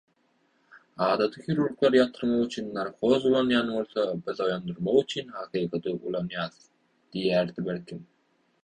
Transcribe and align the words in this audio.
Adaty 1.07 1.43
hirurglar 1.47 1.97
ýatyrmak 1.97 2.41
üçin 2.47 2.71
narkoz 2.79 3.27
ulanýan 3.33 3.71
bolsa 3.75 4.07
biz 4.31 4.43
oýandyrmak 4.49 4.99
üçin 5.05 5.33
hakykaty 5.41 5.95
ulanýas 6.11 6.61
diýerdi 6.65 7.71
belkem. 7.73 8.05